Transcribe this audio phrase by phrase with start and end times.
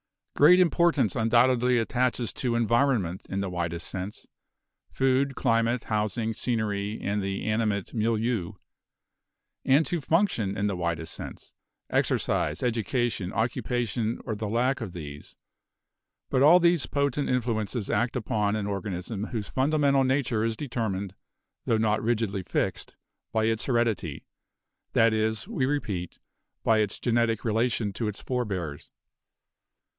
[0.35, 4.25] Great importance undoubtedly attaches to Environment in the widest sense—
[4.89, 8.53] food, climate, housing, scenery and the animate 'milieu';
[9.63, 11.53] and to Function in the widest sense,—
[11.91, 15.35] exercise, education, occupation or the lack of these;
[16.31, 21.13] but all these potent influences act upon an organism whose fundamental nature is determined,
[21.65, 22.95] tho not rigidly fixed,
[23.31, 24.25] by its Heredity,
[24.93, 26.17] that is, we repeat,
[26.63, 28.89] by its genetic relation to its forebears.